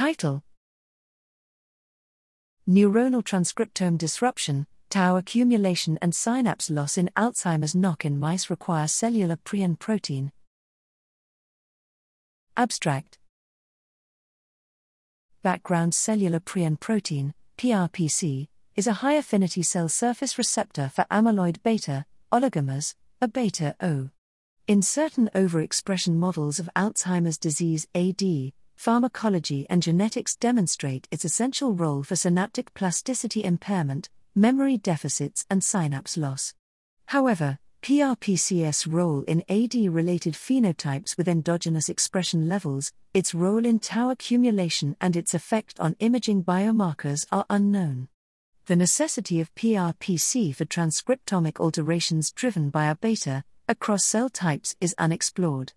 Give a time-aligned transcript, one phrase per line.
[0.00, 0.42] Title
[2.66, 9.36] Neuronal transcriptome disruption, tau accumulation, and synapse loss in Alzheimer's knock in mice require cellular
[9.36, 10.32] prion protein.
[12.56, 13.18] Abstract
[15.42, 22.06] Background cellular prion protein, PRPC, is a high affinity cell surface receptor for amyloid beta,
[22.32, 24.08] oligomers, a beta O.
[24.66, 32.02] In certain overexpression models of Alzheimer's disease AD, pharmacology and genetics demonstrate its essential role
[32.02, 36.54] for synaptic plasticity impairment, memory deficits, and synapse loss.
[37.08, 44.08] However, PRPCS role in AD related phenotypes with endogenous expression levels, its role in tau
[44.08, 48.08] accumulation, and its effect on imaging biomarkers are unknown.
[48.64, 54.94] The necessity of PRPC for transcriptomic alterations driven by a beta across cell types is
[54.96, 55.74] unexplored.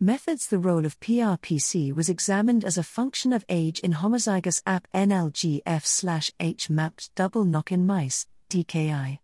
[0.00, 4.88] Methods The role of PRPC was examined as a function of age in homozygous AP
[4.92, 9.20] NLGF H Mapt double knock in mice, DKI.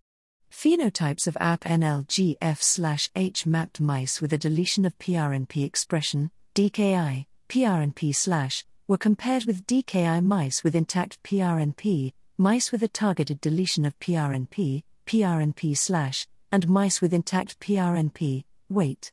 [0.53, 8.65] Phenotypes of AP NLGF H Mapt mice with a deletion of PRNP expression, DKI, PRNP
[8.87, 14.85] were compared with DKI mice with intact PRNP, mice with a targeted deletion of PRNP,
[15.05, 19.11] PRNP and mice with intact PRNP, weight.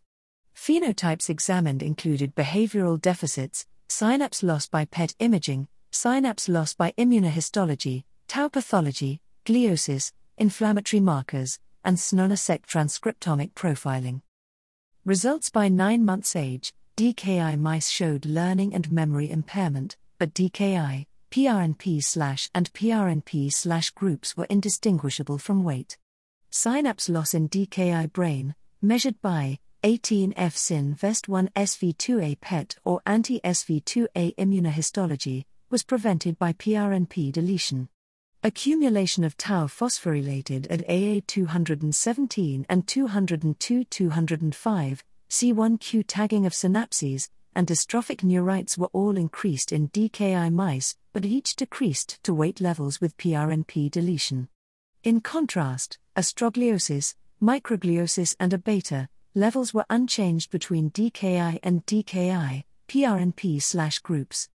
[0.57, 8.49] Phenotypes examined included behavioral deficits, synapse loss by PET imaging, synapse loss by immunohistology, tau
[8.49, 14.21] pathology, gliosis, inflammatory markers, and SNONA-seq transcriptomic profiling.
[15.05, 22.03] Results by 9 months age, DKI mice showed learning and memory impairment, but DKI, PRNP
[22.03, 25.97] slash and PRNP slash groups were indistinguishable from weight.
[26.49, 33.39] Synapse loss in DKI brain, measured by 18F Syn Vest 1 SV2A PET or anti
[33.41, 37.87] SV2A immunohistology, was prevented by PRNP deletion.
[38.43, 47.67] Accumulation of tau phosphorylated at AA 217 and 202 205, C1q tagging of synapses, and
[47.67, 53.17] dystrophic neurites were all increased in DKI mice, but each decreased to weight levels with
[53.17, 54.47] PRNP deletion.
[55.03, 64.03] In contrast, astrogliosis, microgliosis, and A beta levels were unchanged between DKI and DKI, PRNP
[64.03, 64.49] groups.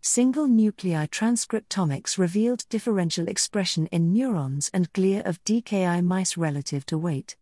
[0.00, 6.96] Single nuclei transcriptomics revealed differential expression in neurons and glia of DKI mice relative to
[6.96, 7.36] weight.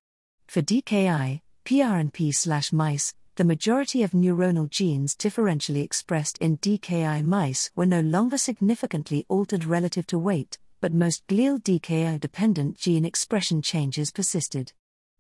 [0.47, 7.87] For DKI, PRNP mice, the majority of neuronal genes differentially expressed in DKI mice were
[7.87, 14.11] no longer significantly altered relative to weight, but most glial DKI dependent gene expression changes
[14.11, 14.73] persisted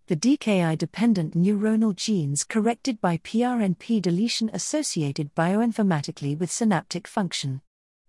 [0.08, 7.60] the DKI dependent neuronal genes corrected by PRNP deletion associated bioinformatically with synaptic function.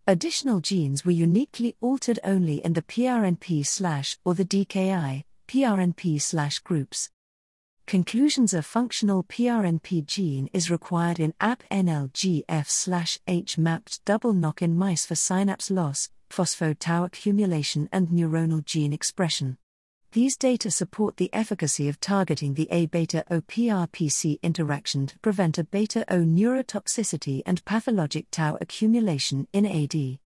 [0.05, 6.59] Additional genes were uniquely altered only in the PRNP slash or the DKI, PRNP slash
[6.59, 7.09] groups.
[7.87, 14.77] Conclusions a functional PRNP gene is required in APNLGF slash H Mapt double knock in
[14.77, 19.57] mice for synapse loss, phospho-tau accumulation, and neuronal gene expression.
[20.13, 25.57] These data support the efficacy of targeting the A beta O PRPC interaction to prevent
[25.57, 30.19] A beta O neurotoxicity and pathologic tau accumulation in AD.